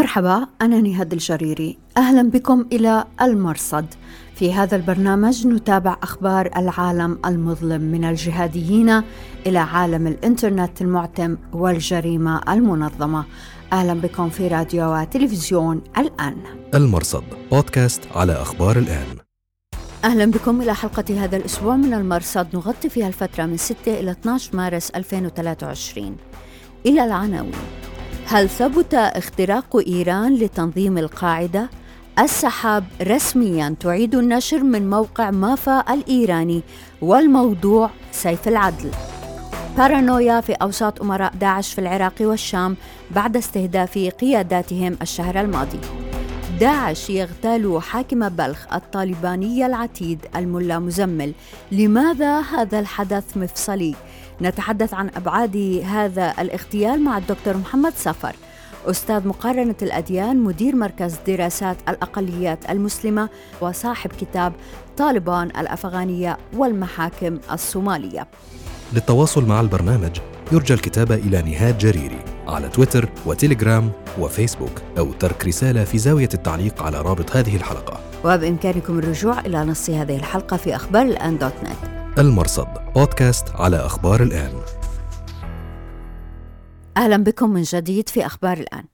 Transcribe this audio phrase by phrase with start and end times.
[0.00, 1.78] مرحبا أنا نهاد الجريري.
[1.96, 3.86] أهلا بكم إلى المرصد.
[4.34, 9.02] في هذا البرنامج نتابع أخبار العالم المظلم من الجهاديين
[9.46, 13.24] إلى عالم الإنترنت المعتم والجريمة المنظمة.
[13.72, 16.36] أهلا بكم في راديو وتلفزيون الآن.
[16.74, 19.06] المرصد بودكاست على أخبار الآن.
[20.04, 22.46] أهلا بكم إلى حلقة هذا الأسبوع من المرصد.
[22.54, 26.16] نغطي فيها الفترة من 6 إلى 12 مارس 2023
[26.86, 27.52] إلى العناوين.
[28.32, 31.70] هل ثبت اختراق إيران لتنظيم القاعدة؟
[32.18, 36.62] السحاب رسميا تعيد النشر من موقع مافا الإيراني
[37.02, 38.90] والموضوع سيف العدل.
[39.76, 42.76] بارانويا في أوساط أمراء داعش في العراق والشام
[43.10, 45.80] بعد استهداف قياداتهم الشهر الماضي.
[46.60, 51.32] داعش يغتال حاكم بلخ الطالباني العتيد الملا مزمل.
[51.72, 53.94] لماذا هذا الحدث مفصلي؟
[54.42, 58.36] نتحدث عن أبعاد هذا الاغتيال مع الدكتور محمد سفر
[58.86, 63.28] أستاذ مقارنة الأديان مدير مركز دراسات الأقليات المسلمة
[63.60, 64.52] وصاحب كتاب
[64.96, 68.28] طالبان الأفغانية والمحاكم الصومالية.
[68.92, 70.18] للتواصل مع البرنامج
[70.52, 76.82] يرجى الكتابة إلى نهاد جريري على تويتر وتليجرام وفيسبوك أو ترك رسالة في زاوية التعليق
[76.82, 78.00] على رابط هذه الحلقة.
[78.24, 81.99] وبإمكانكم الرجوع إلى نص هذه الحلقة في أخبار الآن دوت نت.
[82.18, 84.52] المرصد بودكاست على أخبار الآن.
[86.96, 88.84] أهلا بكم من جديد في أخبار الآن.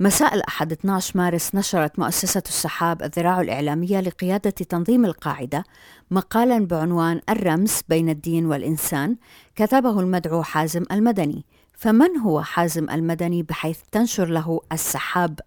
[0.00, 5.64] مساء الأحد 12 مارس نشرت مؤسسة السحاب الذراع الإعلامية لقيادة تنظيم القاعدة
[6.10, 9.16] مقالا بعنوان الرمز بين الدين والإنسان
[9.56, 11.44] كتبه المدعو حازم المدني.
[11.76, 15.40] فمن هو حازم المدني بحيث تنشر له السحاب؟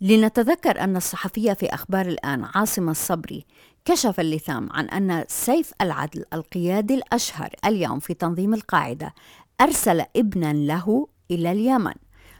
[0.00, 3.46] لنتذكر أن الصحفية في أخبار الآن عاصمة الصبري
[3.84, 9.14] كشف اللثام عن أن سيف العدل القيادي الأشهر اليوم في تنظيم القاعدة
[9.60, 11.94] أرسل ابنا له إلى اليمن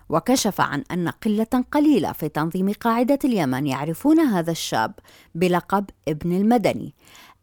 [0.09, 4.93] وكشف عن أن قلة قليلة في تنظيم قاعدة اليمن يعرفون هذا الشاب
[5.35, 6.95] بلقب ابن المدني.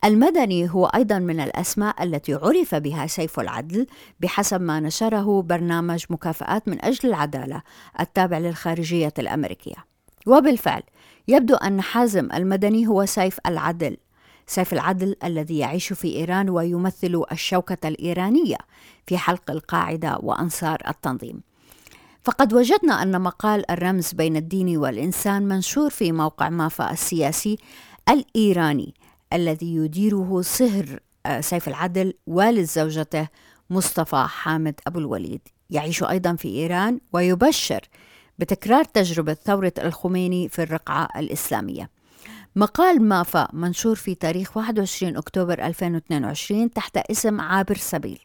[0.06, 3.88] المدني هو أيضا من الأسماء التي عرف بها سيف العدل
[4.20, 7.62] بحسب ما نشره برنامج مكافآت من أجل العدالة
[8.00, 9.90] التابع للخارجية الأمريكية.
[10.28, 10.84] وبالفعل
[11.28, 13.98] يبدو أن حازم المدني هو سيف العدل
[14.48, 18.58] سيف العدل الذي يعيش في إيران ويمثل الشوكة الإيرانية
[19.08, 21.42] في حلق القاعدة وأنصار التنظيم.
[22.24, 27.58] فقد وجدنا أن مقال الرمز بين الدين والإنسان منشور في موقع مافا السياسي
[28.10, 28.94] الإيراني
[29.34, 33.28] الذي يديره صهر آه، سيف العدل والد زوجته
[33.70, 35.42] مصطفى حامد أبو الوليد.
[35.70, 37.82] يعيش أيضا في إيران ويبشر
[38.40, 41.90] بتكرار تجربة ثورة الخميني في الرقعة الإسلامية.
[42.56, 48.20] مقال مافا منشور في تاريخ 21 أكتوبر 2022 تحت اسم عابر سبيل.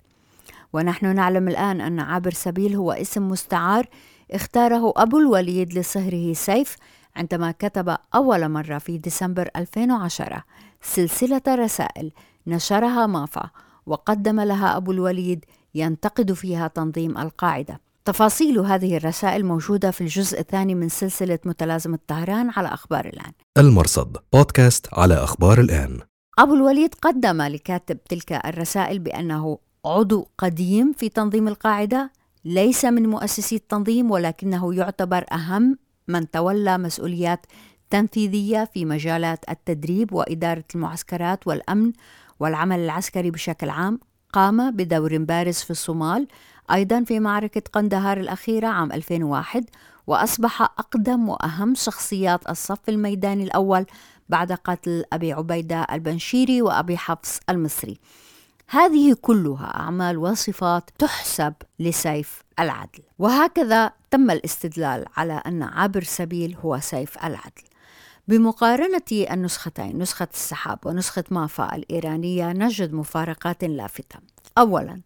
[0.73, 3.87] ونحن نعلم الآن أن عابر سبيل هو اسم مستعار
[4.31, 6.77] اختاره أبو الوليد لصهره سيف
[7.17, 10.45] عندما كتب أول مرة في ديسمبر 2010
[10.83, 12.13] سلسلة رسائل
[12.47, 13.51] نشرها مافا
[13.87, 15.45] وقدم لها أبو الوليد
[15.75, 17.84] ينتقد فيها تنظيم القاعدة.
[18.05, 23.33] تفاصيل هذه الرسائل موجودة في الجزء الثاني من سلسلة متلازمة طهران على أخبار الآن.
[23.59, 26.01] المرصد بودكاست على أخبار الآن.
[26.39, 32.13] أبو الوليد قدم لكاتب تلك الرسائل بأنه عضو قديم في تنظيم القاعدة
[32.45, 35.79] ليس من مؤسسي التنظيم ولكنه يعتبر أهم
[36.09, 37.47] من تولى مسؤوليات
[37.91, 41.93] تنفيذية في مجالات التدريب وإدارة المعسكرات والأمن
[42.41, 44.01] والعمل العسكري بشكل عام.
[44.33, 46.27] قام بدور بارز في الصومال
[46.71, 49.65] أيضا في معركة قندهار الأخيرة عام 2001
[50.07, 53.87] وأصبح أقدم وأهم شخصيات الصف الميداني الأول
[54.29, 57.99] بعد قتل أبي عبيدة البنشيري وأبي حفص المصري.
[58.69, 63.03] هذه كلها أعمال وصفات تحسب لسيف العدل.
[63.19, 67.63] وهكذا تم الاستدلال على أن عبر سبيل هو سيف العدل.
[68.29, 74.19] بمقارنة النسختين نسخة السحاب ونسخة مافا الإيرانية نجد مفارقات لافتة.
[74.59, 75.01] أولاً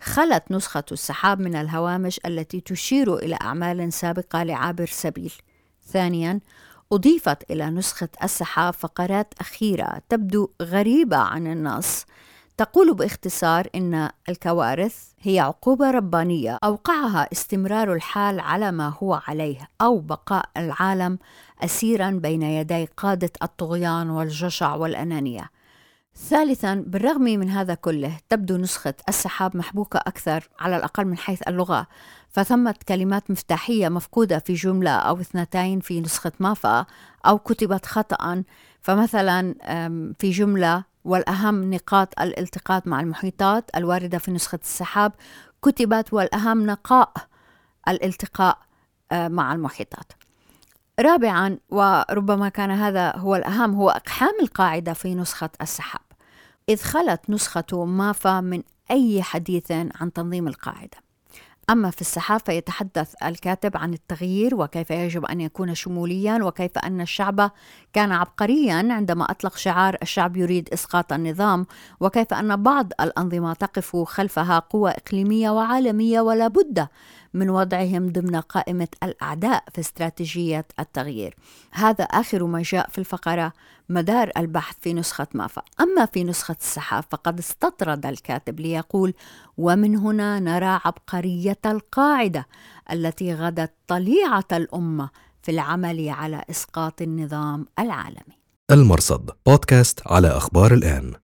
[0.00, 5.32] خلت نسخة السحاب من الهوامش التي تشير إلى أعمال سابقة لعابر سبيل.
[5.86, 6.40] ثانياً،
[6.92, 12.04] أضيفت إلى نسخة السحاب فقرات أخيرة تبدو غريبة عن النص
[12.56, 19.98] تقول باختصار إن الكوارث هي عقوبة ربانية أوقعها استمرار الحال على ما هو عليه أو
[19.98, 21.18] بقاء العالم
[21.64, 25.50] أسيرا بين يدي قادة الطغيان والجشع والأنانية.
[26.16, 31.86] ثالثا بالرغم من هذا كله تبدو نسخة السحاب محبوكة أكثر على الأقل من حيث اللغة
[32.30, 36.86] فثمت كلمات مفتاحية مفقودة في جملة أو اثنتين في نسخة مافا
[37.26, 38.42] أو كتبت خطأ
[38.80, 39.54] فمثلا
[40.18, 45.12] في جملة والأهم نقاط الالتقاط مع المحيطات الواردة في نسخة السحاب
[45.62, 47.12] كتبت والأهم نقاء
[47.88, 48.58] الالتقاء
[49.12, 50.12] مع المحيطات.
[51.00, 56.03] رابعا وربما كان هذا هو الأهم هو إقحام القاعدة في نسخة السحاب.
[56.68, 61.04] إذ خلت نسخة مافا من أي حديث عن تنظيم القاعدة.
[61.70, 67.50] أما في السحاب فيتحدث الكاتب عن التغيير وكيف يجب أن يكون شموليا وكيف أن الشعب
[67.92, 71.66] كان عبقريا عندما أطلق شعار الشعب يريد إسقاط النظام
[72.00, 76.88] وكيف أن بعض الأنظمة تقف خلفها قوى إقليمية وعالمية ولا بد
[77.34, 81.36] من وضعهم ضمن قائمة الأعداء في استراتيجية التغيير.
[81.72, 83.52] هذا آخر ما جاء في الفقرة
[83.88, 85.62] مدار البحث في نسخة مافا.
[85.80, 89.14] أما في نسخة السحاب فقد استطرد الكاتب ليقول
[89.56, 92.46] ومن هنا نرى عبقرية القاعدة
[92.92, 95.10] التي غدت طليعة الأمة
[95.42, 98.38] في العمل على إسقاط النظام العالمي.
[98.70, 101.23] المرصد بودكاست على أخبار الآن.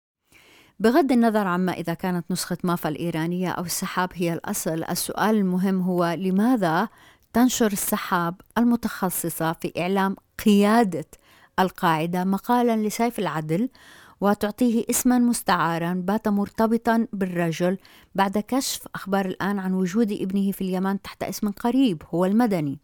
[0.82, 6.16] بغض النظر عما إذا كانت نسخة مافا الإيرانية أو السحاب هي الأصل السؤال المهم هو
[6.18, 6.88] لماذا
[7.34, 11.06] تنشر السحاب المتخصصة في إعلام قيادة
[11.60, 13.70] القاعدة مقالا لسيف العدل
[14.22, 17.78] وتعطيه اسما مستعارا بات مرتبطا بالرجل
[18.16, 22.80] بعد كشف أخبار الآن عن وجود ابنه في اليمن تحت اسم قريب هو المدني.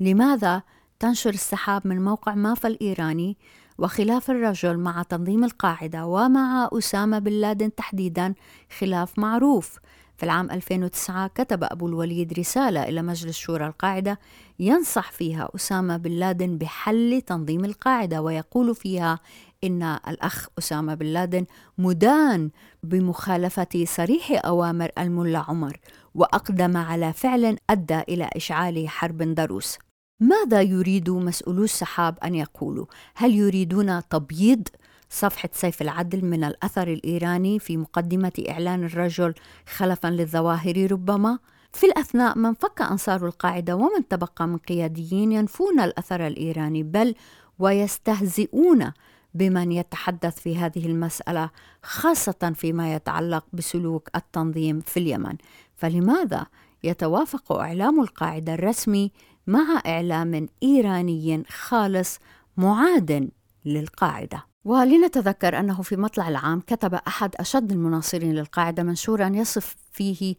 [0.00, 0.62] لماذا
[1.00, 3.36] تنشر السحاب من موقع مافا الإيراني
[3.78, 8.34] وخلاف الرجل مع تنظيم القاعدة ومع أسامة بن لادن تحديدا
[8.78, 9.78] خلاف معروف.
[10.16, 14.18] في العام 2009 كتب أبو الوليد رسالة إلى مجلس شورى القاعدة
[14.58, 19.18] ينصح فيها أسامة بن لادن بحل تنظيم القاعدة ويقول فيها
[19.64, 21.44] إن الأخ أسامة بن لادن
[21.78, 22.50] مدان
[22.82, 25.76] بمخالفة صريح أوامر الملا عمر
[26.14, 29.78] وأقدم على فعل أدى إلى إشعال حرب ضروس
[30.20, 34.68] ماذا يريد مسؤولو السحاب أن يقولوا؟ هل يريدون تبييض
[35.10, 39.34] صفحة سيف العدل من الأثر الإيراني في مقدمة إعلان الرجل
[39.76, 41.38] خلفا للظواهر ربما؟
[41.72, 47.14] في الأثناء من فك أنصار القاعدة ومن تبقى من قياديين ينفون الأثر الإيراني بل
[47.58, 48.92] ويستهزئون
[49.34, 51.50] بمن يتحدث في هذه المسألة
[51.82, 55.36] خاصة فيما يتعلق بسلوك التنظيم في اليمن
[55.74, 56.46] فلماذا
[56.84, 59.12] يتوافق إعلام القاعدة الرسمي
[59.46, 62.18] مع إعلام إيراني خالص
[62.56, 63.30] معاد
[63.64, 64.46] للقاعدة.
[64.64, 70.34] ولنتذكر أنه في مطلع العام كتب أحد أشد المناصرين للقاعدة منشورا يصف فيه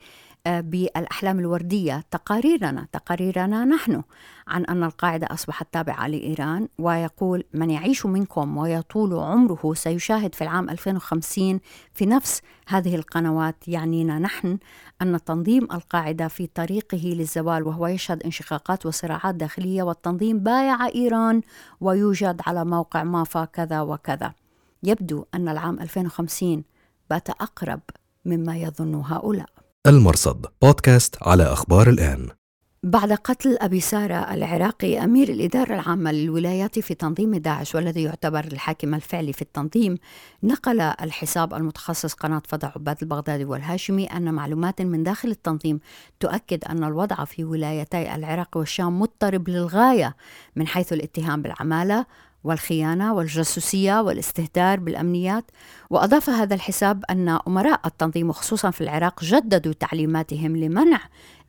[0.48, 4.04] بالأحلام الوردية تقاريرنا تقاريرنا نحن
[4.48, 10.70] عن أن القاعدة أصبحت تابعة لإيران ويقول من يعيش منكم ويطول عمره سيشاهد في العام
[10.70, 11.60] 2050
[11.94, 14.58] في نفس هذه القنوات يعنينا نحن
[15.02, 21.42] أن تنظيم القاعدة في طريقه للزوال وهو يشهد انشقاقات وصراعات داخلية والتنظيم بايع إيران
[21.82, 24.34] ويوجد على موقع مافا كذا وكذا
[24.84, 26.64] يبدو أن العام 2050
[27.10, 27.82] بات أقرب
[28.26, 29.57] مما يظن هؤلاء.
[29.88, 32.28] المرصد بودكاست على أخبار الآن.
[32.84, 38.94] بعد قتل أبي سارة العراقي أمير الإدارة العامة للولايات في تنظيم داعش والذي يعتبر الحاكم
[38.94, 39.98] الفعلي في التنظيم
[40.44, 45.80] نقل الحساب المتخصص قناة فضع عباد البغدادي والهاشمي أن معلومات من داخل التنظيم
[46.20, 50.16] تؤكد أن الوضع في ولايتي العراق والشام مضطرب للغاية
[50.56, 52.06] من حيث الاتهام بالعمالة
[52.48, 55.52] والخيانة والجاسوسية والاستهتار بالأمنيات.
[55.90, 61.00] وأضاف هذا الحساب أن أمراء التنظيم وخصوصا في العراق جددوا تعليماتهم لمنع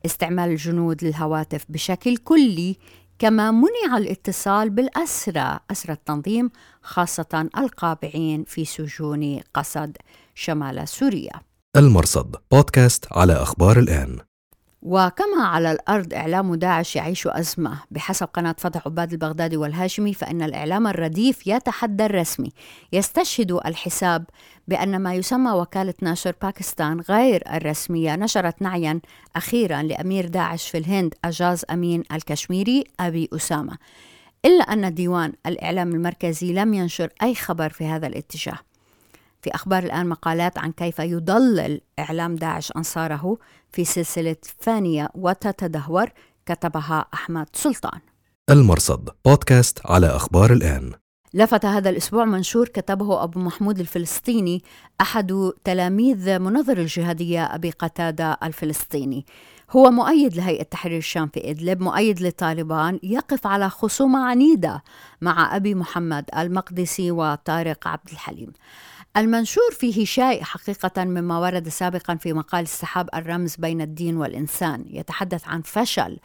[0.05, 2.77] استعمال الجنود للهواتف بشكل كلي
[3.19, 6.49] كما منع الاتصال بالأسرى أسرى التنظيم
[6.81, 9.97] خاصة القابعين في سجون قصد
[10.35, 11.33] شمال سوريا.
[11.75, 14.28] المرصد بودكاست على أخبار الآن.
[14.81, 17.79] وكما على الأرض إعلام داعش يعيش أزمة.
[17.91, 22.51] بحسب قناة فتح عباد البغدادي والهاشمي فإن الإعلام الرديف يتحدى الرسمي.
[22.93, 24.25] يستشهد الحساب
[24.67, 28.99] بأن ما يسمى وكالة ناشر باكستان غير الرسمية نشرت نعيا
[29.35, 33.77] أخيرا لأمير داعش في الهند أجاز أمين الكشميري أبي أسامة.
[34.45, 38.68] إلا أن ديوان الإعلام المركزي لم ينشر أي خبر في هذا الاتجاه.
[39.41, 43.37] في أخبار الآن مقالات عن كيف يضلل إعلام داعش أنصاره
[43.71, 46.09] في سلسلة فانية وتتدهور
[46.45, 47.99] كتبها أحمد سلطان.
[48.49, 50.91] المرصد بودكاست على أخبار الآن.
[51.33, 54.63] لفت هذا الأسبوع منشور كتبه أبو محمود الفلسطيني
[55.01, 59.25] أحد تلاميذ منظر الجهادية أبي قتادة الفلسطيني.
[59.71, 64.83] هو مؤيد لهيئة تحرير الشام في إدلب مؤيد لطالبان يقف على خصومة عنيدة
[65.21, 68.53] مع أبي محمد المقدسي وطارق عبد الحليم.
[69.17, 75.47] المنشور فيه شيء حقيقة مما ورد سابقا في مقال السحاب الرمز بين الدين والإنسان يتحدث
[75.47, 76.17] عن فشل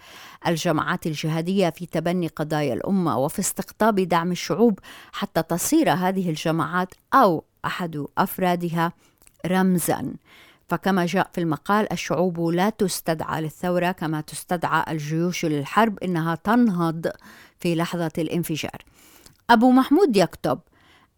[0.47, 4.79] الجماعات الجهادية في تبني قضايا الأمة وفي استقطاب دعم الشعوب
[5.12, 8.93] حتى تصير هذه الجماعات أو أحد أفرادها
[9.47, 10.14] رمزا.
[10.69, 17.07] فكما جاء في المقال الشعوب لا تستدعى للثورة كما تستدعى الجيوش للحرب إنها تنهض
[17.59, 18.85] في لحظة الانفجار.
[19.50, 20.59] أبو محمود يكتب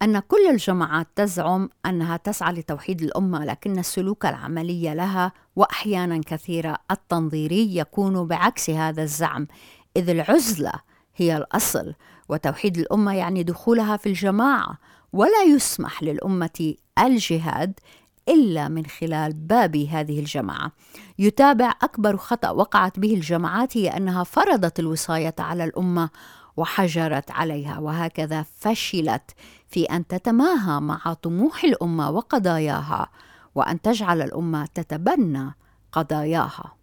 [0.01, 6.77] أن كل الجماعات تزعم أنها تسعى لتوحيد الأمة لكن السلوك العملي لها وأحيانا كثيرة.
[6.91, 9.47] التنظيري يكون بعكس هذا الزعم
[9.95, 10.71] إذ العزلة
[11.15, 11.93] هي الأصل
[12.29, 14.77] وتوحيد الأمة يعني دخولها في الجماعة
[15.13, 17.79] ولا يسمح للأمة الجهاد
[18.29, 20.71] إلا من خلال باب هذه الجماعة.
[21.19, 26.09] يتابع أكبر خطأ وقعت به الجماعات هي أنها فرضت الوصاية على الأمة
[26.57, 29.31] وحجرت عليها وهكذا فشلت
[29.67, 33.09] في أن تتماهى مع طموح الأمة وقضاياها
[33.55, 35.55] وأن تجعل الأمة تتبنى
[35.91, 36.73] قضاياها.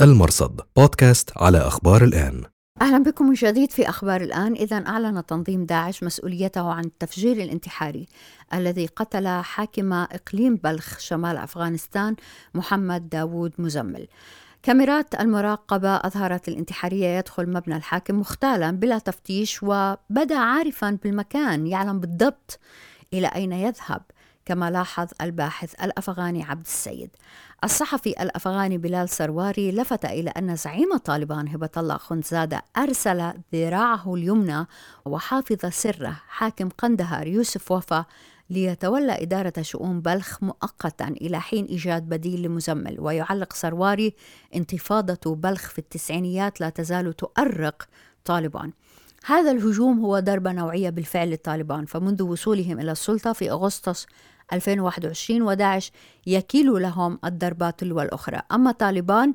[0.00, 2.44] المرصد بودكاست على أخبار الآن.
[2.80, 8.06] أهلا بكم من جديد في أخبار الآن، اذا أعلن تنظيم داعش مسؤوليته عن التفجير الانتحاري
[8.54, 12.16] الذي قتل حاكم إقليم بلخ شمال أفغانستان
[12.54, 14.08] محمد داوود مزمل.
[14.62, 22.58] كاميرات المراقبة أظهرت الانتحارية يدخل مبنى الحاكم مختالا بلا تفتيش وبدأ عارفا بالمكان يعلم بالضبط
[23.12, 24.02] إلى أين يذهب
[24.44, 27.10] كما لاحظ الباحث الأفغاني عبد السيد.
[27.64, 34.66] الصحفي الأفغاني بلال سرواري لفت إلى أن زعيم طالبان هبة الله خنزادة أرسل ذراعه اليمنى
[35.04, 38.04] وحافظ سره حاكم قندهار يوسف وفا
[38.50, 44.14] ليتولى إدارة شؤون بلخ مؤقتا إلى حين إيجاد بديل لمزمل ويعلق سرواري
[44.54, 47.88] انتفاضة بلخ في التسعينيات لا تزال تؤرق
[48.24, 48.72] طالبان.
[49.24, 54.06] هذا الهجوم هو ضربة نوعية بالفعل للطالبان فمنذ وصولهم إلى السلطة في أغسطس
[54.52, 55.92] 2021 وداعش
[56.26, 59.34] يكيل لهم الضربات تلو الأخرى أما طالبان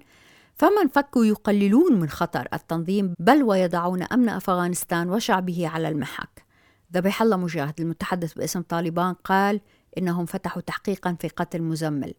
[0.56, 6.45] فمن فكوا يقللون من خطر التنظيم بل ويضعون أمن أفغانستان وشعبه على المحك.
[6.94, 9.62] ذبح الله مجاهد المتحدث باسم طالبان قال
[9.98, 12.13] إنهم فتحوا تحقيقا في قتل مزمل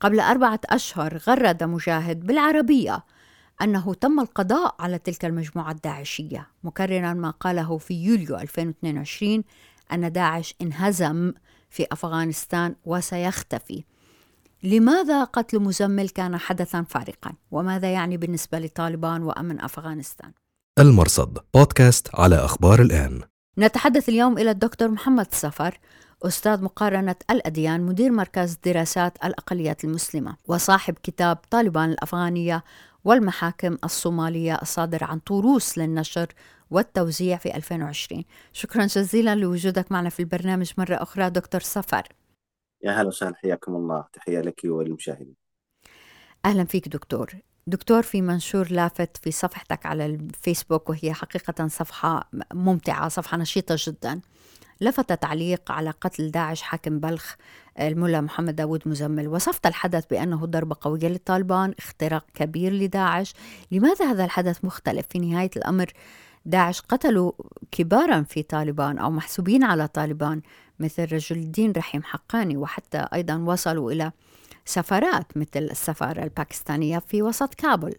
[0.00, 3.04] قبل أربعة أشهر غرد مجاهد بالعربية
[3.62, 6.48] أنه تم القضاء على تلك المجموعة الداعشية.
[6.64, 9.44] مكررا ما قاله في يوليو 2022
[9.92, 11.32] أن داعش انهزم
[11.70, 13.84] في أفغانستان وسيختفي.
[14.62, 20.32] لماذا قتل مزمل كان حدثا فارقا؟ وماذا يعني بالنسبة لطالبان وأمن أفغانستان؟
[20.78, 23.20] المرصد بودكاست على أخبار الآن.
[23.60, 25.78] نتحدث اليوم إلى الدكتور محمد سفر
[26.22, 32.64] أستاذ مقارنة الأديان مدير مركز دراسات الأقليات المسلمة وصاحب كتاب طالبان الأفغانية
[33.04, 36.26] والمحاكم الصومالية الصادر عن طوروس للنشر
[36.70, 42.08] والتوزيع في 2020 شكرا جزيلا لوجودك معنا في البرنامج مرة أخرى دكتور سفر
[42.82, 44.04] يا هلا وسهلا حياكم الله.
[44.12, 45.34] تحية لك وللمشاهدين
[46.44, 47.30] أهلا فيك دكتور.
[47.66, 54.20] دكتور في منشور لافت في صفحتك على الفيسبوك وهي حقيقة صفحة ممتعة صفحة نشيطة جدا.
[54.80, 57.34] لفت تعليق على قتل داعش حاكم بلخ
[57.80, 59.28] الملا محمد داود مزمل.
[59.28, 63.34] وصفت الحدث بأنه ضربة قوية للطالبان اختراق كبير لداعش.
[63.70, 65.92] لماذا هذا الحدث مختلف؟ في نهاية الأمر
[66.46, 67.32] داعش قتلوا
[67.70, 70.40] كبارا في طالبان أو محسوبين على طالبان
[70.80, 74.12] مثل رجل الدين رحيم حقاني وحتى أيضا وصلوا إلى
[74.70, 77.94] سفارات مثل السفارة الباكستانية في وسط كابول.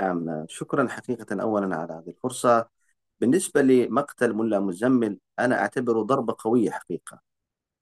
[0.00, 2.68] نعم شكرا حقيقة أولا على هذه الفرصة.
[3.20, 7.20] بالنسبة لمقتل ملا مزمل أنا أعتبره ضربة قوية حقيقة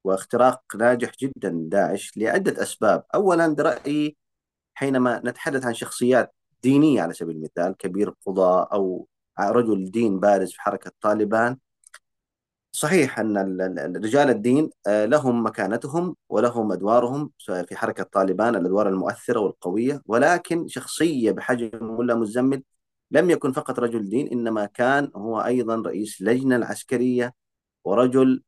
[0.04, 3.04] واختراق ناجح جدا داعش لعدة أسباب.
[3.14, 4.16] أولا برأيي
[4.75, 9.09] حينما نتحدث عن شخصيات دينية على سبيل المثال كبير قضاء أو
[9.40, 11.59] رجل دين بارز في حركة طالبان
[12.75, 20.02] صحيح أن رجال الدين آه، لهم مكانتهم ولهم أدوارهم في حركة طالبان الأدوار المؤثرة والقوية
[20.07, 22.62] ولكن شخصية بحجم ملا مزمل
[23.11, 27.35] لم يكن فقط رجل دين إنما كان هو أيضا رئيس لجنة العسكرية
[27.85, 28.43] ورجل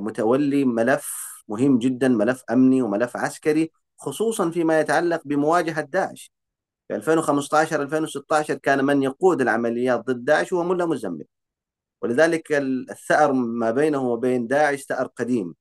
[0.00, 1.16] متولي ملف
[1.48, 6.32] مهم جدا ملف أمني وملف عسكري خصوصا فيما يتعلق بمواجهة داعش.
[6.88, 11.24] في 2015 2016 كان من يقود العمليات ضد داعش هو ملا مزمل
[12.02, 12.52] ولذلك
[12.90, 15.54] الثأر ما بينه وبين داعش ثأر قديم.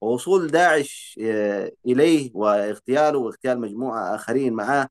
[0.00, 4.88] ووصول داعش آه، إليه واغتياله واغتيال مجموعة آخرين معه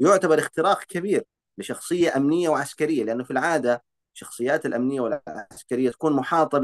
[0.00, 1.24] يعتبر اختراق كبير
[1.58, 6.58] لشخصية أمنية وعسكرية لأنه في العادة الشخصيات الأمنية والعسكرية تكون محاطة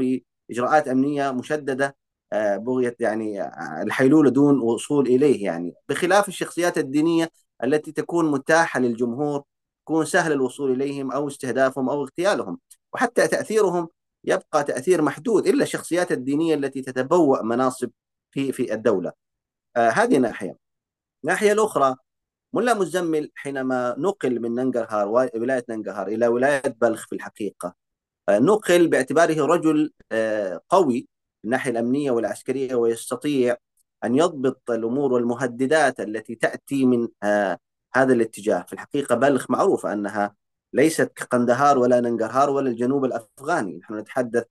[0.49, 1.97] بإجراءات أمنية مشددة
[2.33, 5.73] آه، بغية يعني آه، الحيلولة دون وصول إليه يعني.
[5.89, 7.29] بخلاف الشخصيات الدينية
[7.63, 9.43] التي تكون متاحة للجمهور
[9.81, 12.59] يكون سهل الوصول إليهم أو استهدافهم أو اغتيالهم.
[12.93, 13.89] وحتى تأثيرهم
[14.23, 17.89] يبقى تأثير محدود إلا الشخصيات الدينية التي تتبوأ مناصب
[18.31, 19.11] في في الدولة.
[19.77, 20.57] آه هذه ناحية.
[21.23, 21.95] الناحية الأخرى
[22.53, 27.75] ملا مزمل حينما نقل من ننقرهار ولاية ننقرهار إلى ولاية بلخ في الحقيقة.
[28.29, 31.05] آه نقل باعتباره رجل آه قوي من
[31.45, 33.55] الناحية الأمنية والعسكرية ويستطيع
[34.03, 37.07] أن يضبط الأمور والمهددات التي تأتي من
[37.95, 38.61] هذا الاتجاه.
[38.61, 40.35] في الحقيقة بلخ معروفة أنها
[40.73, 43.77] ليست كقندهار ولا ننقرهار ولا الجنوب الأفغاني.
[43.77, 44.43] نحن نتحدث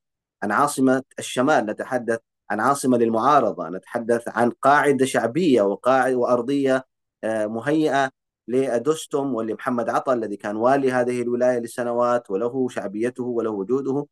[0.42, 2.18] عن عاصمة الشمال نتحدث
[2.50, 6.84] عن عاصمة للمعارضة نتحدث عن قاعدة شعبية وقاعدة وأرضية
[7.24, 8.10] مهيئة
[8.48, 14.06] لأدوستوم ولمحمد عطا الذي كان والي هذه الولاية لسنوات وله شعبيته وله وجوده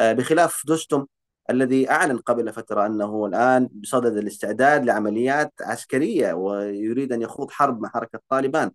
[0.00, 1.06] بخلاف دوستوم
[1.50, 7.88] الذي أعلن قبل فترة أنه الآن بصدد الاستعداد لعمليات عسكرية ويريد أن يخوض حرب مع
[7.88, 8.70] حركة طالبان.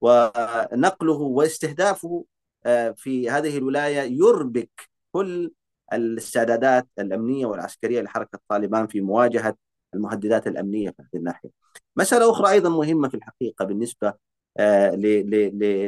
[0.00, 2.24] ونقله واستهدافه
[2.66, 4.70] آه، في هذه الولاية يربك
[5.12, 5.52] كل
[5.92, 9.56] الاستعدادات الأمنية والعسكرية لحركة طالبان في مواجهة
[9.94, 11.50] المهددات الأمنية في هذه الناحية.
[11.96, 14.14] مسألة أخرى أيضا مهمة في الحقيقة بالنسبة
[14.58, 14.90] آه،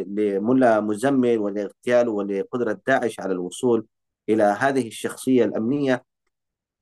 [0.07, 3.87] لملا مزمل ولاغتياله ولقدرة داعش على الوصول
[4.29, 6.05] إلى هذه الشخصية الأمنية.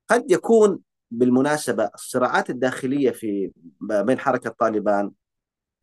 [0.09, 0.81] قد يكون
[1.11, 5.13] بالمناسبة الصراعات الداخلية في بين حركة طالبان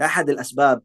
[0.02, 0.82] أحد الأسباب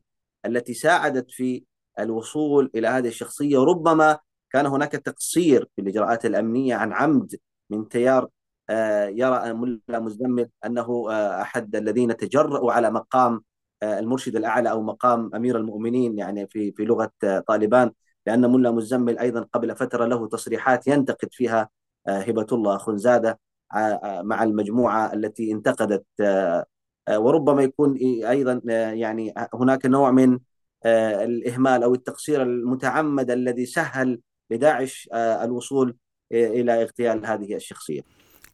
[0.47, 1.65] التي ساعدت في
[1.99, 3.59] الوصول إلى هذه الشخصية.
[3.59, 4.19] وربما
[4.51, 7.37] كان هناك تقصير في الإجراءات الأمنية عن عمد
[7.71, 8.29] من تيار
[8.71, 13.43] آه، يرى ملا مزمل أنه آه، أحد الذين تجرؤوا على مقام
[13.83, 17.11] آه، المرشد الأعلى أو مقام أمير المؤمنين يعني في في لغة
[17.49, 17.93] طالبان
[18.27, 21.69] لأن ملا مزمل أيضا قبل فترة له تصريحات ينتقد فيها
[22.09, 23.41] هبة الله خنزادة
[24.23, 26.05] مع المجموعة التي انتقدت
[27.11, 28.61] وربما يكون أيضا
[28.93, 30.39] يعني هناك نوع من
[30.87, 35.97] الإهمال أو التقصير المتعمد الذي سهل لداعش الوصول
[36.33, 38.01] إلى اغتيال هذه الشخصية.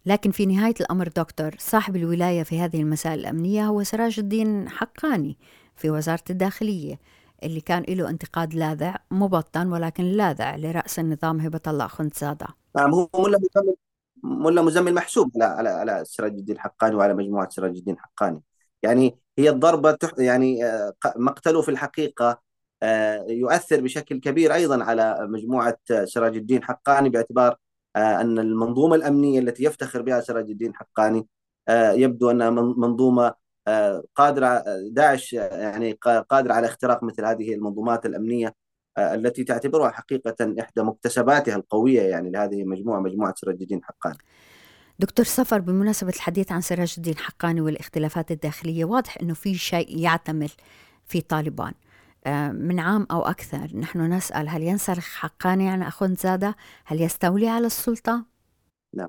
[0.06, 5.38] لكن في نهاية الأمر دكتور صاحب الولاية في هذه المسائل الأمنية هو سراج الدين حقاني
[5.76, 6.98] في وزارة الداخلية
[7.42, 12.46] اللي كان له انتقاد لاذع مبطن ولكن لاذع لرأس النظام هبة الله خنزادة.
[12.76, 13.76] نعم هو مزمل
[14.24, 18.42] ملا مزمل محسوب على على على سراج الدين حقاني وعلى مجموعة سراج الدين حقاني.
[18.82, 22.42] يعني هي الضربة يعني آه، مقتله في الحقيقة
[22.82, 27.56] آه، يؤثر بشكل كبير أيضا على مجموعة سراج الدين حقاني باعتبار
[27.96, 31.26] آه، أن المنظومة الأمنية التي يفتخر بها سراج الدين حقاني
[31.70, 33.34] يبدو أنها منظومة
[34.14, 35.92] قادرة داعش يعني
[36.30, 38.54] قادرة على اختراق مثل هذه المنظومات الأمنية.
[38.98, 44.18] التي تعتبرها حقيقة إحدى مكتسباتها القوية يعني لهذه المجموعة مجموعة سراج الدين حقاني
[44.98, 50.50] دكتور سفر بمناسبة الحديث عن سراج الدين حقاني والاختلافات الداخلية واضح أنه في شيء يعتمل
[51.06, 51.72] في طالبان.
[52.26, 57.66] آه، من عام أو أكثر نحن نسأل هل ينسلخ حقاني عن أخوندزادة هل يستولي على
[57.66, 58.24] السلطة؟
[58.94, 59.08] نعم.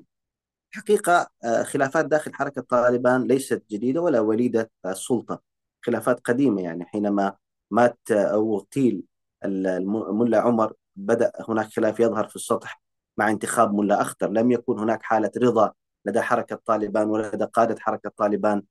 [0.74, 5.42] حقيقة آه، خلافات داخل حركة طالبان ليست جديدة ولا وليدة السلطة.
[5.82, 7.36] خلافات قديمة يعني حينما
[7.70, 9.02] مات أو اغتيل
[9.44, 12.82] الملا عمر بدأ هناك خلاف يظهر في السطح
[13.18, 14.30] مع انتخاب ملا أخطر.
[14.30, 15.72] لم يكن هناك حالة رضا
[16.06, 18.62] لدى حركة طالبان ولدى قادة حركة طالبان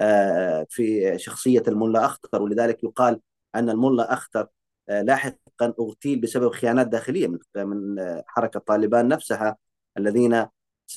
[0.00, 2.42] آه، في شخصية الملا أخطر.
[2.42, 3.20] ولذلك يقال
[3.54, 4.46] أن الملا أخطر
[4.88, 9.56] آه، لاحقا أغتيل بسبب خيانات داخلية من من حركة طالبان نفسها.
[9.98, 10.46] الذين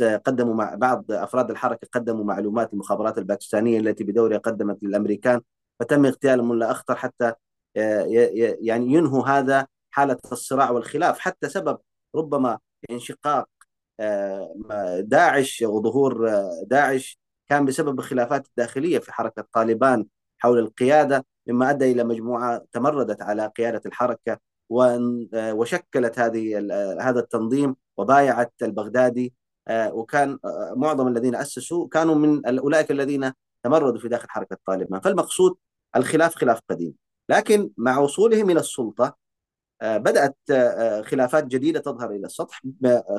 [0.01, 5.41] قدموا مع بعض أفراد الحركة قدموا معلومات المخابرات الباكستانية التي بدورها قدمت للأمريكان
[5.79, 7.35] فتم اغتيال الملا أخطر حتى آه،
[7.75, 11.77] يعني ينهوا هذا حالة الصراع والخلاف حتى سبب
[12.15, 12.59] ربما
[12.91, 13.49] انشقاق
[13.99, 20.05] آه، داعش وظهور آه، داعش كان بسبب الخلافات الداخلية في حركة طالبان
[20.37, 24.39] حول القيادة مما أدى إلى مجموعة تمردت على قيادة الحركة
[24.71, 26.59] آه، وشكلت هذه
[27.01, 29.33] هذا التنظيم وبايعت البغدادي
[29.71, 30.39] وكان
[30.75, 33.31] معظم الذين أسسوا كانوا من أولئك الذين
[33.63, 34.99] تمردوا في داخل حركة طالبان.
[34.99, 35.57] فالمقصود
[35.95, 37.04] الخلاف خلاف قديم.
[37.29, 39.17] لكن مع وصولهم إلى السلطة
[39.81, 42.61] آه، بدأت آه، خلافات جديدة تظهر إلى السطح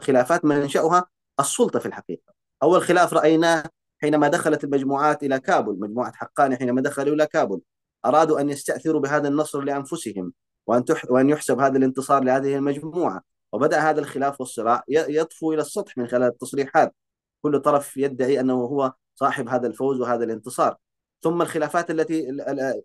[0.02, 1.06] خلافات منشأها
[1.40, 2.34] السلطة في الحقيقة.
[2.62, 3.64] أول خلاف رأيناه
[3.98, 7.60] حينما دخلت المجموعات إلى كابول مجموعة حقاني حينما دخلوا إلى كابول
[8.06, 10.32] أرادوا أن يستأثروا بهذا النصر لأنفسهم
[10.66, 13.22] وأن وأن يحسب هذا الانتصار لهذه المجموعة.
[13.52, 16.94] وبدأ هذا الخلاف والصراع يطفو إلى السطح من خلال التصريحات.
[17.42, 20.76] كل طرف يدعي أنه هو صاحب هذا الفوز وهذا الانتصار.
[21.22, 22.36] ثم الخلافات التي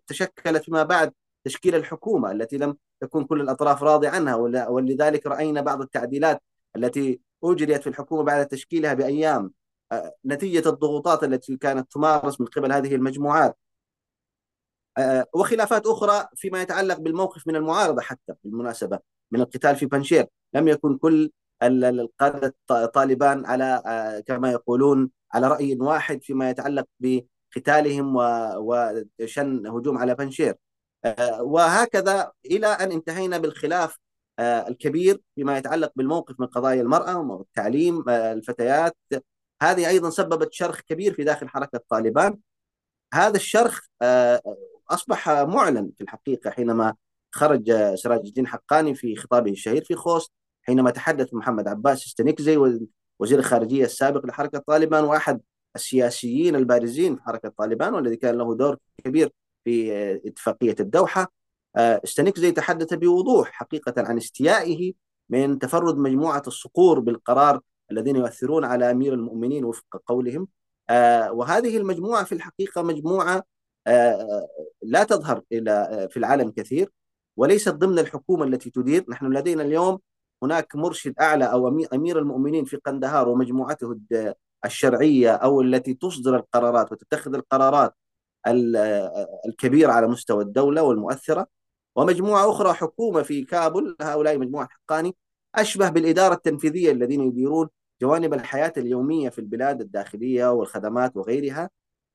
[0.08, 1.14] تشكلت فيما بعد
[1.44, 4.36] تشكيل الحكومة التي لم تكون كل الأطراف راضية عنها
[4.70, 6.42] ولذلك رأينا بعض التعديلات
[6.76, 9.52] التي أجريت في الحكومة بعد تشكيلها بأيام
[9.92, 13.58] آه، نتيجة الضغوطات التي كانت تمارس من قبل هذه المجموعات.
[14.98, 19.00] آه، وخلافات أخرى فيما يتعلق بالموقف من المعارضة حتى بالمناسبة
[19.32, 20.28] من القتال في بنشير.
[20.54, 21.32] لم يكن كل
[21.64, 22.56] القادة
[22.94, 26.86] طالبان على آه، كما يقولون على رأي واحد فيما يتعلق
[27.56, 28.16] بقتالهم
[28.58, 30.56] وشن هجوم على بنشير.
[31.06, 33.98] آه، وهكذا إلى أن انتهينا بالخلاف
[34.40, 38.98] آه، الكبير فيما يتعلق بالموقف من قضايا المرأة والتعليم آه، الفتيات.
[39.62, 42.38] هذه أيضا سببت شرخ كبير في داخل حركة طالبان.
[43.14, 43.80] هذا الشرخ
[44.90, 46.96] أصبح معلن في الحقيقة حينما
[47.32, 50.32] خرج سراج الدين حقاني في خطابه الشهير في خوست
[50.64, 52.58] حينما تحدث محمد عباس استنكزي
[53.20, 55.42] وزير الخارجية السابق لحركة طالبان وأحد
[55.76, 59.32] السياسيين البارزين في حركة طالبان والذي كان له دور كبير
[59.64, 59.92] في
[60.28, 61.32] اتفاقية الدوحة.
[61.76, 64.94] آه، استنكزي تحدث بوضوح حقيقة عن استيائه
[65.30, 70.48] من تفرد مجموعة الصقور بالقرار الذين يؤثرون على أمير المؤمنين وفق قولهم.
[70.90, 73.44] آه، وهذه المجموعة في الحقيقة مجموعة
[73.88, 74.48] آه،
[74.82, 76.92] لا تظهر إلى في العالم كثير
[77.38, 79.06] وليست ضمن الحكومة التي تدير.
[79.10, 80.00] نحن لدينا اليوم
[80.44, 83.96] هناك مرشد أعلى أو أمير المؤمنين في قندهار ومجموعته
[84.66, 87.96] الشرعية أو التي تصدر القرارات وتتخذ القرارات
[89.46, 91.48] الكبيرة على مستوى الدولة والمؤثرة.
[91.96, 95.16] ومجموعة أخرى حكومة في كابل هؤلاء مجموعة حقاني
[95.56, 97.70] أشبه بالإدارة التنفيذية الذين يديرون
[98.02, 101.70] جوانب الحياة اليومية في البلاد الداخلية والخدمات وغيرها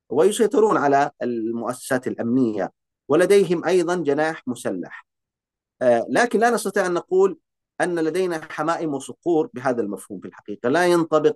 [0.09, 2.71] ويسيطرون على المؤسسات الأمنية
[3.07, 5.07] ولديهم أيضا جناح مسلح.
[5.81, 7.39] آه، لكن لا نستطيع أن نقول
[7.81, 10.69] أن لدينا حمائم وصقور بهذا المفهوم في الحقيقة.
[10.69, 11.35] لا ينطبق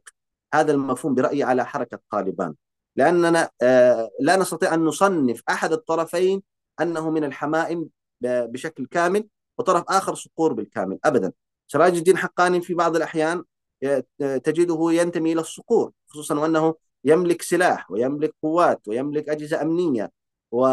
[0.53, 2.55] هذا المفهوم برأيي على حركة طالبان.
[2.95, 6.43] لأننا آه، لا نستطيع أن نصنف أحد الطرفين
[6.81, 7.89] أنه من الحمائم
[8.21, 11.31] بشكل كامل وطرف آخر صقور بالكامل أبدا.
[11.67, 13.43] سراج الدين حقاني في بعض الأحيان
[14.19, 20.11] تجده ينتمي إلى الصقور خصوصا وأنه يملك سلاح ويملك قوات ويملك أجهزة أمنية
[20.51, 20.67] و...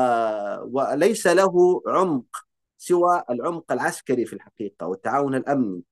[0.65, 2.25] وليس له عمق
[2.79, 5.83] سوى العمق العسكري في الحقيقة والتعاون الأمني.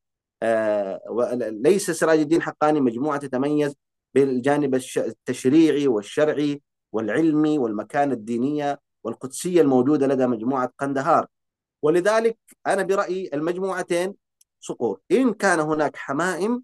[0.42, 3.74] آه وليس سراج الدين حقاني مجموعة تتميز
[4.14, 11.26] بالجانب التشريعي والشرعي والعلمي والمكانة الدينية والقدسية الموجودة لدى مجموعة قندهار.
[11.82, 14.14] ولذلك أنا برأيي المجموعتين
[14.60, 16.62] صقور إن كان هناك حمائم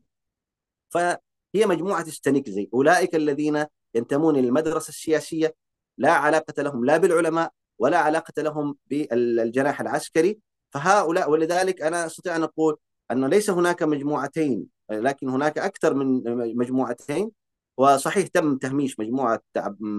[0.90, 1.18] فهي
[1.66, 5.54] مجموعة استنكزي أولئك الذين ينتمون للمدرسة السياسية
[5.98, 10.38] لا علاقة لهم لا بالعلماء ولا علاقة لهم بالجناح العسكري.
[10.70, 12.76] فهؤلاء ولذلك أنا أستطيع أن أقول
[13.10, 16.22] أن ليس هناك مجموعتين لكن هناك أكثر من
[16.56, 17.30] مجموعتين
[17.76, 19.40] وصحيح تم تهميش مجموعة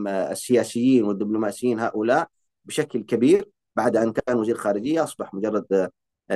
[0.07, 2.27] السياسيين والدبلوماسيين هؤلاء
[2.65, 5.89] بشكل كبير بعد أن كان وزير خارجية أصبح مجرد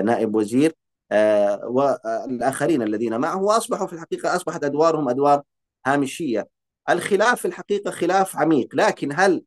[0.04, 0.74] نائب وزير
[1.12, 5.42] آه، والآخرين الذين معه وأصبحوا في الحقيقة أصبحت أدوارهم أدوار
[5.86, 6.48] هامشية.
[6.90, 9.44] الخلاف في الحقيقة خلاف عميق لكن هل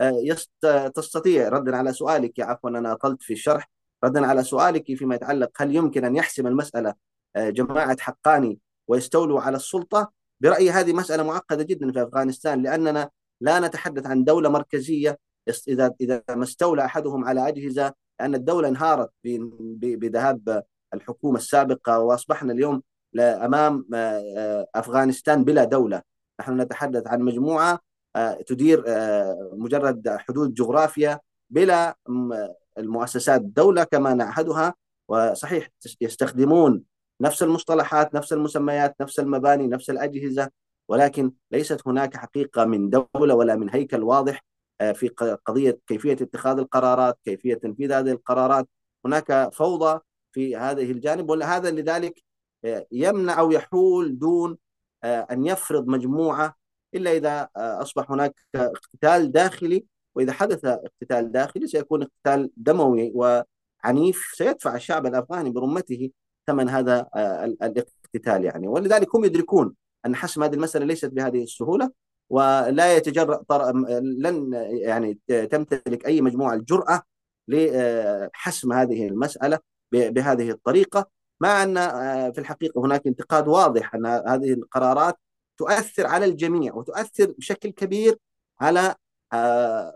[0.00, 3.70] آه، تستطيع ردا على سؤالك عفوا أنا أطلت في الشرح
[4.04, 6.94] ردا على سؤالك فيما يتعلق هل يمكن أن يحسم المسألة
[7.36, 8.58] آه، جماعة حقاني
[8.88, 13.10] ويستولوا على السلطة؟ برأيي هذه مسألة معقدة جدا في أفغانستان لأننا
[13.40, 15.18] لا نتحدث عن دولة مركزية
[15.68, 19.10] إذا إذا ما استولى أحدهم على أجهزة لأن الدولة انهارت
[19.82, 20.62] بذهاب
[20.94, 22.82] الحكومة السابقة وأصبحنا اليوم
[23.18, 26.02] أمام آه، أفغانستان بلا دولة.
[26.40, 27.80] نحن نتحدث عن مجموعة
[28.16, 31.96] آه، تدير آه، مجرد حدود جغرافيا بلا
[32.78, 34.74] المؤسسات الدولة كما نعهدها
[35.08, 35.68] وصحيح
[36.00, 36.82] يستخدمون
[37.20, 40.50] نفس المصطلحات نفس المسميات نفس المباني نفس الأجهزة
[40.88, 44.44] ولكن ليست هناك حقيقة من دولة ولا من هيكل واضح
[44.80, 45.08] آه، في
[45.46, 48.68] قضية كيفية اتخاذ القرارات كيفية تنفيذ هذه القرارات.
[49.04, 50.00] هناك فوضى
[50.32, 52.22] في هذه الجانب وهذا لذلك
[52.92, 54.58] يمنع أو يحول دون
[55.04, 56.56] أن يفرض مجموعة
[56.94, 64.32] إلا إذا آه، أصبح هناك اقتتال داخلي وإذا حدث اقتتال داخلي سيكون اقتتال دموي وعنيف
[64.34, 66.10] سيدفع الشعب الأفغاني برمته
[66.46, 68.68] ثمن هذا آه، الاقتتال يعني.
[68.68, 69.74] ولذلك هم يدركون
[70.06, 71.90] أن حسم هذه المسألة ليست بهذه السهولة
[72.30, 73.42] ولا يتجرأ
[74.00, 77.02] لن يعني تمتلك أي مجموعة الجرأة
[77.48, 79.58] لحسم هذه المسألة
[79.92, 85.16] بهذه الطريقة مع أن آه، في الحقيقة هناك انتقاد واضح أن هذه القرارات
[85.58, 88.18] تؤثر على الجميع وتؤثر بشكل كبير
[88.60, 88.94] على آه،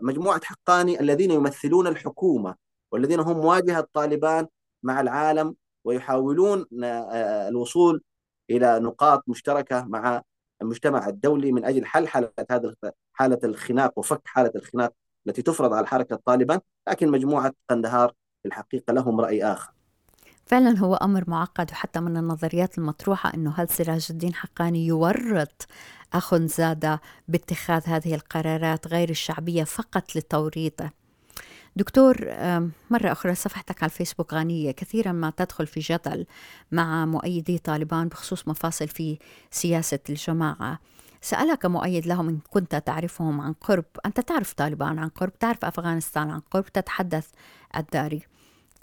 [0.02, 2.54] مجموعة حقاني الذين يمثلون الحكومة
[2.92, 4.46] والذين هم مواجهة طالبان
[4.82, 8.02] مع العالم ويحاولون آه، الوصول
[8.50, 10.22] إلى نقاط مشتركة مع
[10.62, 12.74] المجتمع الدولي من أجل حل حالة هذا
[13.12, 14.92] حالة الخناق وفك حالة الخناق
[15.26, 19.72] التي تفرض على حركة طالبان لكن مجموعة قندهار في الحقيقة لهم رأي آخر.
[20.46, 25.66] فعلا هو أمر معقد وحتى من النظريات المطروحة أنه هل سراج الدين حقاني يورط
[26.32, 30.90] زادة باتخاذ هذه القرارات غير الشعبية فقط لتوريطه؟
[31.76, 32.16] دكتور
[32.90, 34.70] مرة أخرى صفحتك على الفيسبوك غنية.
[34.70, 36.26] كثيرا ما تدخل في جدل
[36.72, 39.18] مع مؤيدي طالبان بخصوص مفاصل في
[39.50, 40.78] سياسة الجماعة.
[41.20, 43.84] سألك مؤيد لهم إن كنت تعرفهم عن قرب.
[44.06, 47.28] أنت تعرف طالبان عن قرب؟ تعرف أفغانستان عن قرب؟ تتحدث
[47.76, 48.22] الداري.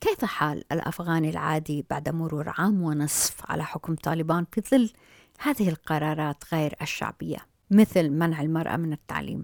[0.01, 4.93] كيف حال الأفغاني العادي بعد مرور عام ونصف على حكم طالبان في ظل
[5.39, 7.37] هذه القرارات غير الشعبية
[7.71, 9.43] مثل منع المرأة من التعليم.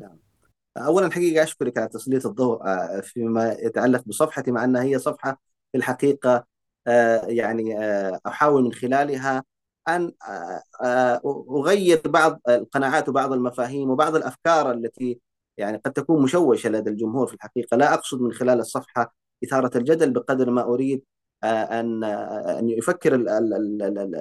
[0.78, 5.42] أولا حقيقة أشكرك على تسليط الضوء آه، فيما يتعلق بصفحتي مع أنها هي صفحة
[5.72, 6.46] في الحقيقة
[6.88, 9.44] آه، يعني آه، أحاول من خلالها
[9.88, 10.12] أن
[11.52, 15.20] أغير بعض القناعات وبعض المفاهيم وبعض الأفكار التي
[15.58, 20.12] يعني قد تكون مشوشة لدى الجمهور في الحقيقة لا أقصد من خلال الصفحة إثارة الجدل
[20.12, 21.04] بقدر ما أريد
[21.44, 23.16] أن أن يفكر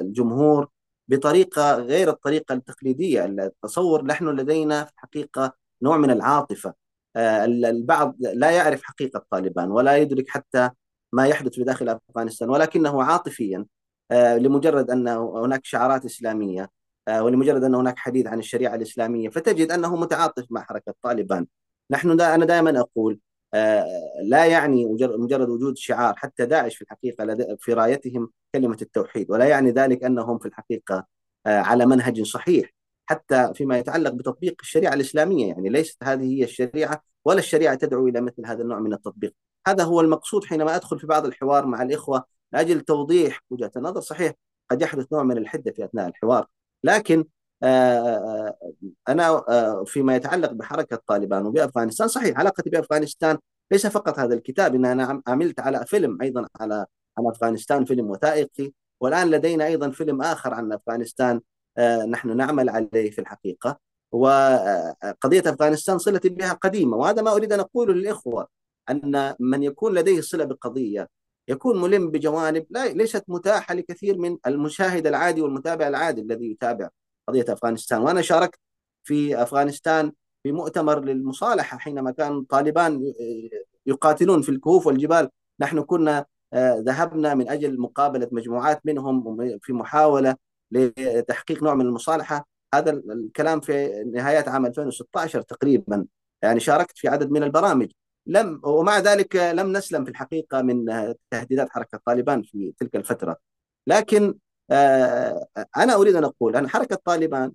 [0.00, 0.68] الجمهور
[1.08, 3.24] بطريقة غير الطريقة التقليدية.
[3.24, 5.52] التصور نحن لدينا في الحقيقة
[5.82, 6.74] نوع من العاطفة.
[7.16, 10.70] آه، البعض لا يعرف حقيقة طالبان ولا يدرك حتى
[11.12, 13.66] ما يحدث في داخل أفغانستان ولكنه عاطفيا
[14.10, 16.70] آه، لمجرد أن هناك شعارات إسلامية
[17.08, 21.46] آه، ولمجرد أن هناك حديث عن الشريعة الإسلامية فتجد أنه متعاطف مع حركة طالبان.
[21.90, 23.18] نحن دا أنا دائما أقول
[24.22, 29.70] لا يعني مجرد وجود شعار حتى داعش في الحقيقة في رايتهم كلمة التوحيد ولا يعني
[29.70, 31.06] ذلك أنهم في الحقيقة
[31.46, 32.70] على منهج صحيح
[33.06, 38.20] حتى فيما يتعلق بتطبيق الشريعة الإسلامية يعني ليست هذه هي الشريعة ولا الشريعة تدعو إلى
[38.20, 39.34] مثل هذا النوع من التطبيق.
[39.66, 44.32] هذا هو المقصود حينما أدخل في بعض الحوار مع الإخوة لأجل توضيح وجهة النظر صحيح
[44.70, 46.46] قد يحدث نوع من الحدة في أثناء الحوار
[46.84, 53.38] لكن آه، آه، أنا آه، فيما يتعلق بحركة طالبان وبأفغانستان صحيح علاقتي بأفغانستان
[53.70, 56.86] ليس فقط هذا الكتاب إن أنا عملت على فيلم أيضا على
[57.18, 61.40] عن أفغانستان فيلم وثائقي والآن لدينا أيضا فيلم آخر عن أفغانستان
[61.78, 63.78] آه، نحن نعمل عليه في الحقيقة
[64.12, 68.48] وقضية أفغانستان صلتي بها قديمة وهذا ما أريد أن أقوله للإخوة
[68.90, 71.08] أن من يكون لديه صلة بقضية
[71.48, 76.88] يكون ملم بجوانب ليست متاحة لكثير من المشاهد العادي والمتابع العادي الذي يتابع
[77.28, 78.00] قضية أفغانستان.
[78.00, 78.58] وأنا شاركت
[79.04, 80.12] في أفغانستان
[80.42, 83.12] في مؤتمر للمصالحة حينما كان طالبان
[83.86, 85.28] يقاتلون في الكهوف والجبال.
[85.60, 90.36] نحن كنا آه، ذهبنا من أجل مقابلة مجموعات منهم في محاولة
[90.70, 92.48] لتحقيق نوع من المصالحة.
[92.74, 96.06] هذا الكلام في نهايات عام 2016 تقريبا.
[96.42, 97.92] يعني شاركت في عدد من البرامج.
[98.26, 100.84] لم ومع ذلك لم نسلم في الحقيقة من
[101.30, 103.36] تهديدات حركة طالبان في تلك الفترة.
[103.86, 104.34] لكن
[104.70, 107.52] آه، أنا أريد أن أقول أن حركة طالبان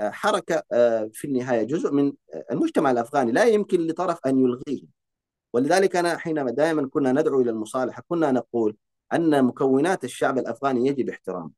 [0.00, 2.12] آه، حركة آه، في النهاية جزء من
[2.52, 4.86] المجتمع الأفغاني لا يمكن لطرف أن يلغيه.
[5.54, 8.76] ولذلك أنا حينما دائما كنا ندعو إلى المصالحة كنا نقول
[9.12, 11.50] أن مكونات الشعب الأفغاني يجب احترامها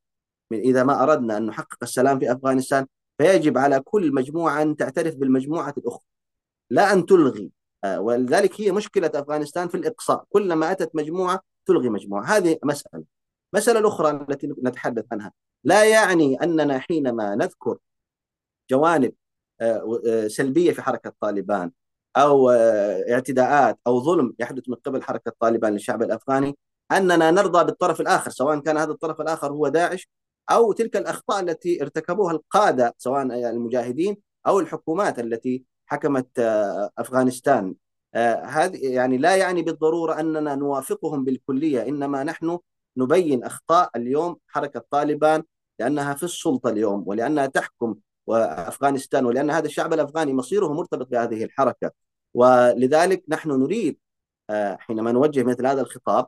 [0.52, 2.86] إذا ما أردنا أن نحقق السلام في أفغانستان
[3.18, 6.04] فيجب على كل مجموعة أن تعترف بالمجموعة الأخرى.
[6.70, 7.50] لا أن تلغي.
[7.86, 10.24] ولذلك هي مشكلة أفغانستان في الإقصاء.
[10.30, 12.24] كلما أتت مجموعة تلغي مجموعة.
[12.24, 13.15] هذه مسألة.
[13.54, 15.32] المسألة الأخرى التي نتحدث عنها.
[15.64, 17.78] لا يعني أننا حينما نذكر
[18.70, 19.12] جوانب
[19.60, 21.70] آه، آه، سلبية في حركة طالبان
[22.16, 22.50] أو
[23.10, 26.58] اعتداءات أو ظلم يحدث من قبل حركة طالبان للشعب الأفغاني
[26.92, 30.08] أننا نرضى بالطرف الآخر سواء كان هذا الطرف الآخر هو داعش
[30.50, 37.74] أو تلك الأخطاء التي ارتكبوها القادة سواء المجاهدين أو الحكومات التي حكمت آه، أفغانستان.
[38.14, 42.58] آه، هذه يعني لا يعني بالضرورة أننا نوافقهم بالكلية إنما نحن
[42.96, 45.42] نبين أخطاء اليوم حركة طالبان
[45.78, 47.94] لأنها في السلطة اليوم ولأنها تحكم
[48.28, 51.90] افغانستان ولأن هذا الشعب الأفغاني مصيره مرتبط بهذه الحركة.
[52.34, 53.98] ولذلك نحن نريد
[54.50, 56.26] آه، حينما نوجه مثل هذا الخطاب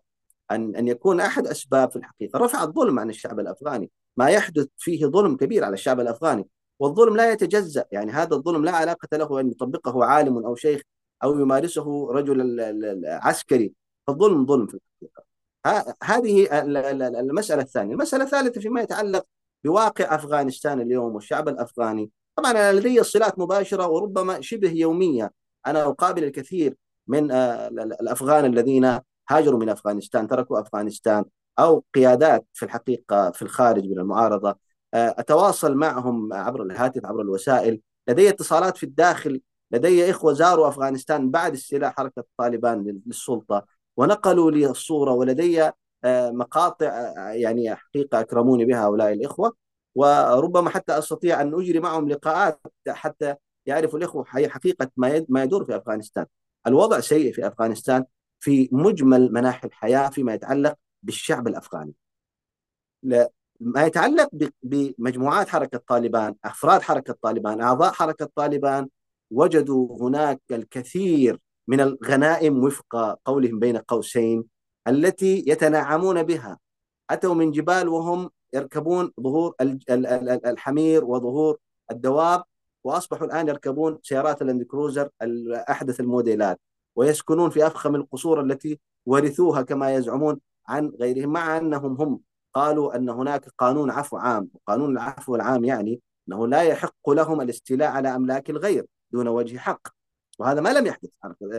[0.51, 2.39] أن أن يكون أحد أسباب في الحقيقة.
[2.39, 3.91] رفع الظلم عن الشعب الأفغاني.
[4.17, 6.49] ما يحدث فيه ظلم كبير على الشعب الأفغاني.
[6.79, 7.85] والظلم لا يتجزأ.
[7.93, 10.83] يعني هذا الظلم لا علاقة له أن يطبقه عالم أو شيخ
[11.25, 12.61] أو يمارسه رجل
[13.07, 13.73] عسكري.
[14.07, 15.28] فالظلم ظلم في الحقيقة.
[16.03, 16.61] هذه
[17.21, 17.93] المسألة الثانية.
[17.95, 19.25] المسألة الثالثة فيما يتعلق
[19.65, 22.11] بواقع أفغانستان اليوم والشعب الأفغاني.
[22.37, 25.33] طبعا أنا لدي صلات مباشرة وربما شبه يومية.
[25.67, 28.99] أنا أقابل الكثير من آه، الأفغان الذين
[29.31, 31.25] هاجروا من أفغانستان تركوا أفغانستان
[31.59, 34.59] أو قيادات في الحقيقة في الخارج من المعارضة.
[34.95, 37.81] آه، أتواصل معهم عبر الهاتف عبر الوسائل.
[38.09, 39.41] لدي اتصالات في الداخل.
[39.71, 43.67] لدي إخوة زاروا أفغانستان بعد استيلاء حركة طالبان للسلطة.
[43.99, 45.63] ونقلوا لي الصورة ولدي
[46.05, 49.57] آه، مقاطع آه، يعني حقيقة أكرموني بها هؤلاء الإخوة
[49.95, 53.35] وربما حتى أستطيع أن أجري معهم لقاءات حتى
[53.67, 54.91] يعرفوا الإخوة حقيقة
[55.29, 56.27] ما يدور في أفغانستان.
[56.67, 58.05] الوضع سيء في أفغانستان
[58.41, 61.95] في مجمل مناحي الحياة فيما يتعلق بالشعب الأفغاني.
[63.61, 64.29] ما يتعلق
[64.63, 68.89] بمجموعات حركة طالبان، أفراد حركة طالبان، أعضاء حركة طالبان
[69.31, 74.45] وجدوا هناك الكثير من الغنائم وفق قولهم بين قوسين
[74.89, 76.59] التي يتنعمون بها.
[77.11, 79.55] أتوا من جبال وهم يركبون ظهور
[80.47, 81.57] الحمير وظهور
[81.91, 82.43] الدواب
[82.85, 85.09] وأصبحوا الآن يركبون سيارات الاند كروزر
[85.71, 86.61] احدث الموديلات
[86.97, 92.21] ويسكنون في أفخم القصور التي ورثوها كما يزعمون عن غيرهم مع أنهم هم.
[92.55, 97.91] قالوا أن هناك قانون عفو عام، قانون العفو العام يعني أنه لا يحق لهم الاستيلاء
[97.91, 99.98] على أملاك الغير دون وجه حق.
[100.39, 101.11] وهذا ما لم يحدث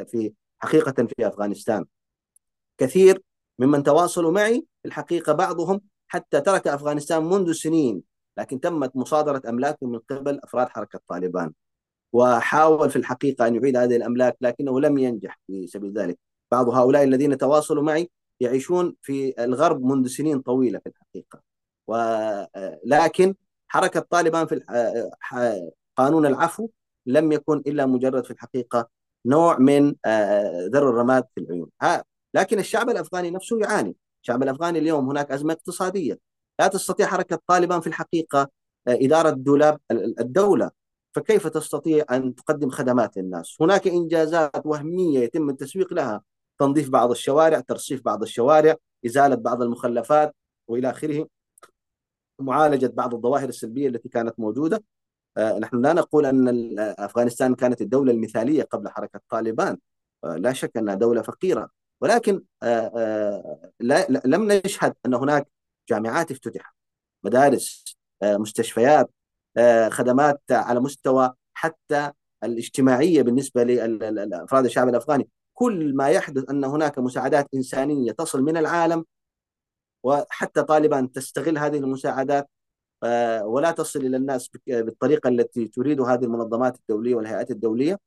[0.08, 1.86] في حقيقة في أفغانستان.
[2.78, 3.22] كثير
[3.60, 8.02] ممن تواصلوا معي الحقيقة بعضهم حتى ترك أفغانستان منذ سنين
[8.38, 11.54] لكن تمت مصادرة أملاكه من قبل أفراد حركة طالبان.
[12.13, 16.20] وحاول في الحقيقة أن يعيد هذه الأملاك لكنه لم ينجح في سبيل ذلك.
[16.52, 21.42] بعض هؤلاء الذين تواصلوا معي يعيشون في الغرب منذ سنين طويلة في الحقيقة.
[21.88, 23.36] ولكن
[23.68, 24.62] حركة طالبان في
[25.96, 26.70] قانون العفو
[27.10, 28.89] لم يكن إلا مجرد في الحقيقة
[29.26, 29.95] نوع من
[30.74, 31.69] ذر الرماد في العيون.
[32.34, 33.95] لكن الشعب الأفغاني نفسه يعاني.
[34.22, 36.19] الشعب الأفغاني اليوم هناك أزمة اقتصادية.
[36.60, 38.50] لا تستطيع حركة طالبان في الحقيقة
[38.88, 40.72] إدارة دولاب الدولة.
[41.13, 46.22] فكيف تستطيع أن تقدم خدمات للناس؟ هناك إنجازات وهمية يتم التسويق لها.
[46.60, 50.36] تنظيف بعض الشوارع ترصيف بعض الشوارع إزالة بعض المخلفات
[50.67, 51.28] وإلى آخره
[52.39, 54.76] معالجة بعض الظواهر السلبية التي كانت موجودة.
[54.78, 54.82] آه،
[55.39, 59.78] نحن لا نقول أن أفغانستان كانت الدولة المثالية قبل حركة طالبان.
[60.23, 61.69] آه، لا شك أنها دولة فقيرة.
[62.02, 63.71] ولكن آه،
[64.25, 65.47] لم نشهد أن هناك
[65.89, 66.73] جامعات افتتحت.
[67.23, 67.84] مدارس
[68.23, 69.12] مستشفيات
[69.89, 72.12] خدمات على مستوى حتى
[72.43, 75.30] الاجتماعية بالنسبة لأفراد الشعب الأفغاني.
[75.54, 79.06] كل ما يحدث أن هناك مساعدات إنسانية تصل من العالم
[80.04, 82.59] وحتى طالبان تستغل هذه المساعدات آه،
[83.44, 88.00] ولا تصل إلى الناس بالطريقة التي تريد هذه المنظمات الدولية والهيئات الدولية.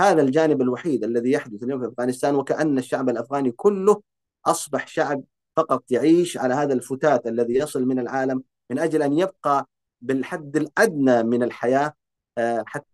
[0.00, 4.02] هذا الجانب الوحيد الذي يحدث اليوم في أفغانستان وكأن الشعب الأفغاني كله
[4.46, 5.22] أصبح شعب
[5.56, 9.68] فقط يعيش على هذا الفتات الذي يصل من العالم من أجل أن يبقى
[10.00, 11.92] بالحد الأدنى من الحياة
[12.38, 12.86] آه، حتى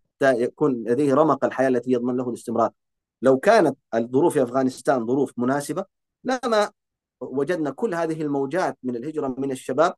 [0.43, 2.71] يكون لديه رمق الحياة التي يضمن له الاستمرار.
[3.23, 5.85] لو كانت الظروف في أفغانستان ظروف مناسبة
[6.25, 6.71] لما
[7.21, 9.95] وجدنا كل هذه الموجات من الهجرة من الشباب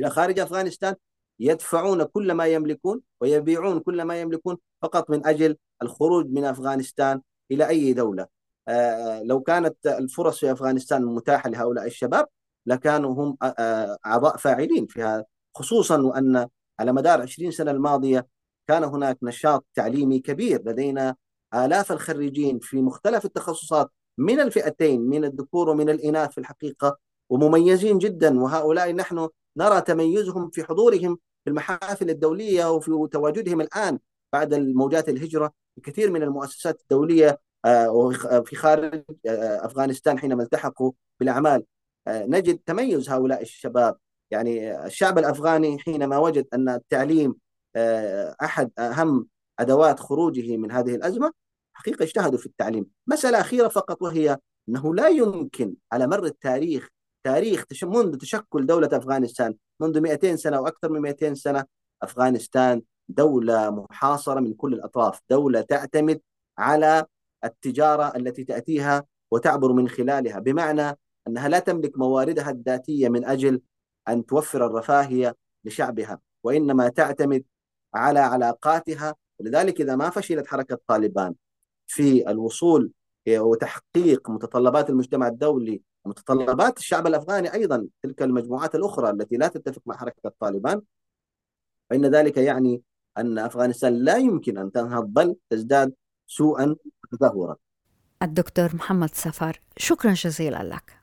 [0.00, 0.94] إلى خارج أفغانستان
[1.40, 7.68] يدفعون كل ما يملكون ويبيعون كل ما يملكون فقط من أجل الخروج من أفغانستان إلى
[7.68, 8.26] أي دولة.
[8.68, 12.26] آه، لو كانت الفرص في أفغانستان متاحة لهؤلاء الشباب
[12.66, 16.48] لكانوا هم آه، آه، أعضاء فاعلين فيها خصوصا وأن
[16.80, 18.26] على مدار 20 سنة الماضية
[18.68, 20.62] كان هناك نشاط تعليمي كبير.
[20.66, 21.16] لدينا
[21.54, 26.98] آلاف الخريجين في مختلف التخصصات من الفئتين من الذكور ومن الإناث في الحقيقة
[27.30, 28.40] ومميزين جدا.
[28.40, 29.28] وهؤلاء نحن
[29.60, 33.98] نرى تميزهم في حضورهم في المحافل الدولية وفي تواجدهم الآن
[34.32, 35.52] بعد الموجات الهجرة.
[35.82, 38.10] كثير من المؤسسات الدولية آه،
[38.46, 41.64] في خارج آه، أفغانستان حينما التحقوا بالأعمال
[42.06, 43.96] آه، نجد تميز هؤلاء الشباب.
[44.30, 47.34] يعني الشعب الأفغاني حينما وجد أن التعليم
[48.42, 49.26] أحد أهم
[49.60, 51.32] أدوات خروجه من هذه الأزمة
[51.74, 52.86] حقيقة اجتهدوا في التعليم.
[53.06, 56.88] مسألة أخيرة فقط وهي أنه لا يمكن على مر التاريخ
[57.24, 61.64] تاريخ منذ تشكل دولة أفغانستان منذ 200 سنة أو أكثر من 200 سنة
[62.02, 66.20] أفغانستان دولة محاصرة من كل الأطراف دولة تعتمد
[66.58, 67.06] على
[67.44, 73.60] التجارة التي تأتيها وتعبر من خلالها بمعنى أنها لا تملك مواردها الذاتية من أجل
[74.08, 77.44] أن توفر الرفاهية لشعبها وإنما تعتمد
[77.94, 79.14] على علاقاتها.
[79.40, 81.34] ولذلك إذا ما فشلت حركة طالبان
[81.86, 82.92] في الوصول
[83.28, 89.96] وتحقيق متطلبات المجتمع الدولي ومتطلبات الشعب الأفغاني أيضا تلك المجموعات الأخرى التي لا تتفق مع
[89.96, 90.82] حركة طالبان
[91.90, 92.82] فإن ذلك يعني
[93.18, 95.94] أن أفغانستان لا يمكن أن تنهض بل تزداد
[96.26, 97.56] سوءا وتدهورا.
[98.22, 101.00] الدكتور محمد سفر شكرا جزيلا لك.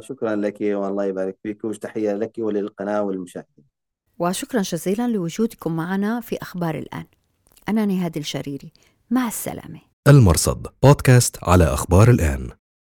[0.00, 3.64] شكرا لك والله يبارك فيك وتحية لك وللقناة والمشاهدين.
[4.18, 7.06] وشكرا جزيلا لوجودكم معنا في أخبار الآن.
[7.68, 8.72] أنا نهاد الشريري
[9.10, 9.80] مع السلامة.
[10.08, 12.50] المرصد بودكاست على أخبار الآن